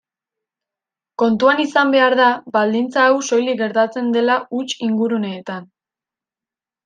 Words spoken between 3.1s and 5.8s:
soilik gertatzen dela huts-inguruneetan.